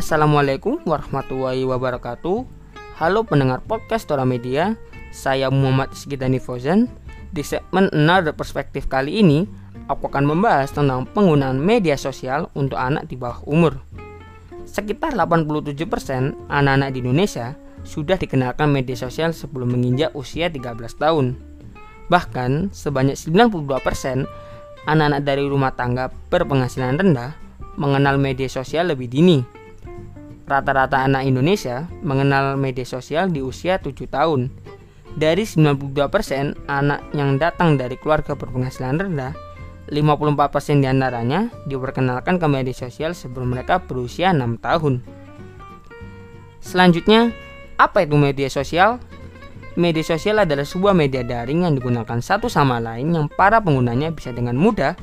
[0.00, 2.48] Assalamualaikum warahmatullahi wabarakatuh.
[2.96, 4.72] Halo pendengar podcast Tora Media
[5.12, 6.88] Saya Muhammad Segidani Fozan
[7.28, 9.44] Di segmen Another Perspektif kali ini
[9.92, 13.76] Aku akan membahas tentang penggunaan media sosial untuk anak di bawah umur.
[14.64, 15.68] Sekitar 87%
[16.48, 21.36] anak-anak di Indonesia sudah dikenalkan media sosial sebelum menginjak usia 13 tahun.
[22.08, 24.24] Bahkan sebanyak 92%
[24.88, 27.36] anak-anak dari rumah tangga berpenghasilan rendah
[27.76, 29.59] mengenal media sosial lebih dini
[30.50, 34.50] Rata-rata anak Indonesia mengenal media sosial di usia 7 tahun.
[35.14, 39.30] Dari 92% anak yang datang dari keluarga berpenghasilan rendah,
[39.94, 45.06] 54% di antaranya diperkenalkan ke media sosial sebelum mereka berusia 6 tahun.
[46.58, 47.30] Selanjutnya,
[47.78, 48.98] apa itu media sosial?
[49.78, 54.34] Media sosial adalah sebuah media daring yang digunakan satu sama lain yang para penggunanya bisa
[54.34, 54.98] dengan mudah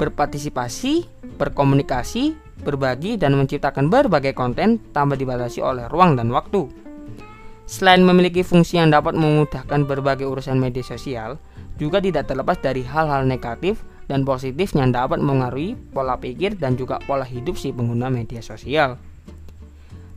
[0.00, 1.04] berpartisipasi,
[1.36, 6.68] berkomunikasi, berbagi, dan menciptakan berbagai konten tanpa dibatasi oleh ruang dan waktu.
[7.68, 11.36] Selain memiliki fungsi yang dapat memudahkan berbagai urusan media sosial,
[11.76, 16.96] juga tidak terlepas dari hal-hal negatif dan positif yang dapat mengaruhi pola pikir dan juga
[17.04, 18.96] pola hidup si pengguna media sosial.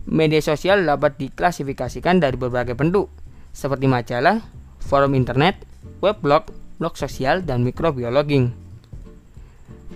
[0.08, 3.12] Media sosial dapat diklasifikasikan dari berbagai bentuk,
[3.54, 4.42] seperti majalah,
[4.82, 5.62] forum internet,
[6.00, 6.50] weblog,
[6.82, 8.61] blog sosial, dan mikrobiologi.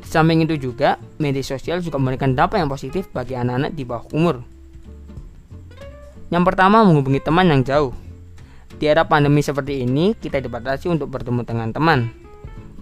[0.06, 4.36] Samping itu juga, media sosial juga memberikan dampak yang positif bagi anak-anak di bawah umur.
[6.30, 7.92] Yang pertama, menghubungi teman yang jauh.
[8.78, 12.12] Di era pandemi seperti ini, kita dibatasi untuk bertemu dengan teman.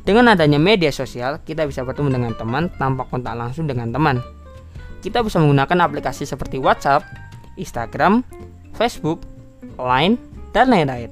[0.03, 4.19] Dengan adanya media sosial, kita bisa bertemu dengan teman tanpa kontak langsung dengan teman.
[4.99, 7.07] Kita bisa menggunakan aplikasi seperti WhatsApp,
[7.55, 8.27] Instagram,
[8.75, 9.23] Facebook,
[9.79, 10.19] Line,
[10.51, 11.11] dan lain-lain.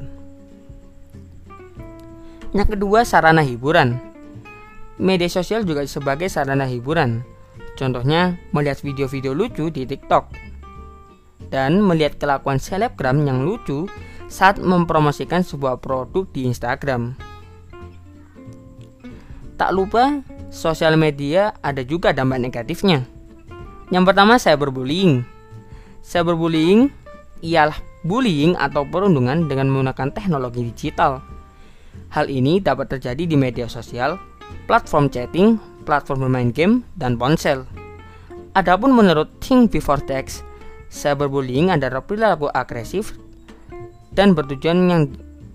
[2.52, 4.11] Yang kedua, sarana hiburan.
[5.00, 7.24] Media sosial juga sebagai sarana hiburan.
[7.80, 10.32] Contohnya, melihat video-video lucu di TikTok
[11.52, 13.88] dan melihat kelakuan selebgram yang lucu
[14.32, 17.16] saat mempromosikan sebuah produk di Instagram.
[19.60, 23.04] Tak lupa, sosial media ada juga dampak negatifnya.
[23.92, 25.28] Yang pertama, saya berbullying.
[26.00, 26.90] Saya berbullying
[27.44, 27.76] ialah
[28.08, 31.22] bullying atau perundungan dengan menggunakan teknologi digital.
[32.16, 34.31] Hal ini dapat terjadi di media sosial
[34.66, 37.68] platform chatting, platform bermain game, dan ponsel.
[38.56, 40.44] Adapun menurut Think Before Text,
[40.92, 43.16] cyberbullying adalah perilaku agresif
[44.12, 45.04] dan bertujuan yang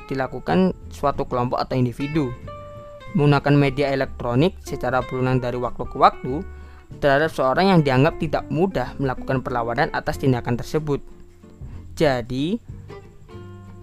[0.09, 2.33] dilakukan suatu kelompok atau individu
[3.17, 6.45] menggunakan media elektronik secara berulang dari waktu ke waktu
[7.01, 11.01] terhadap seorang yang dianggap tidak mudah melakukan perlawanan atas tindakan tersebut.
[11.97, 12.61] Jadi,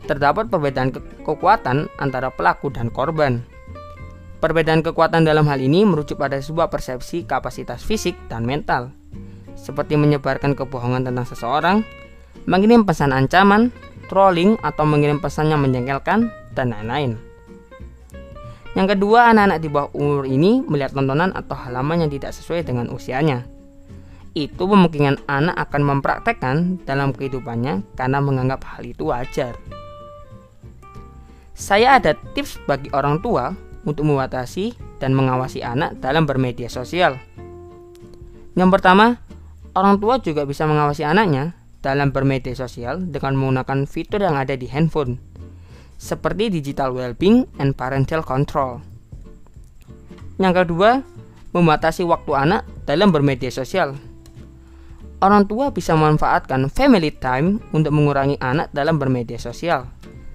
[0.06, 3.42] terdapat perbedaan ke kekuatan antara pelaku dan korban.
[4.44, 8.92] Perbedaan kekuatan dalam hal ini merujuk pada sebuah persepsi kapasitas fisik dan mental,
[9.56, 11.88] seperti menyebarkan kebohongan tentang seseorang,
[12.44, 13.72] mengirim pesan ancaman,
[14.12, 16.28] trolling, atau mengirim pesan yang menjengkelkan,
[16.60, 17.16] dan lain-lain.
[18.76, 22.92] Yang kedua, anak-anak di bawah umur ini melihat tontonan atau halaman yang tidak sesuai dengan
[22.92, 23.48] usianya.
[24.36, 29.56] Itu memungkinkan anak akan mempraktekkan dalam kehidupannya karena menganggap hal itu wajar.
[31.56, 37.20] Saya ada tips bagi orang tua untuk membatasi dan mengawasi anak dalam bermedia sosial.
[38.54, 39.20] Yang pertama,
[39.76, 44.72] orang tua juga bisa mengawasi anaknya dalam bermedia sosial dengan menggunakan fitur yang ada di
[44.72, 45.20] handphone,
[46.00, 48.80] seperti digital well-being and parental control.
[50.40, 51.04] Yang kedua,
[51.52, 54.00] membatasi waktu anak dalam bermedia sosial.
[55.24, 59.88] Orang tua bisa memanfaatkan family time untuk mengurangi anak dalam bermedia sosial,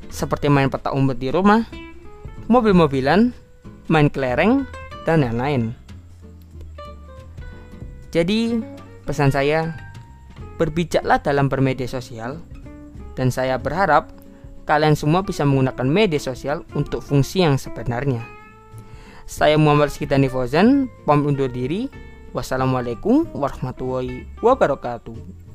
[0.08, 1.87] seperti main peta umpet di rumah,
[2.48, 3.36] mobil-mobilan,
[3.92, 4.64] main kelereng,
[5.04, 5.76] dan lain-lain.
[8.08, 8.64] Jadi,
[9.04, 9.76] pesan saya,
[10.56, 12.40] berbijaklah dalam bermedia sosial,
[13.14, 14.10] dan saya berharap
[14.64, 18.24] kalian semua bisa menggunakan media sosial untuk fungsi yang sebenarnya.
[19.28, 21.92] Saya Muhammad Sekitani Fauzan, pamit undur diri.
[22.32, 25.47] Wassalamualaikum warahmatullahi wabarakatuh.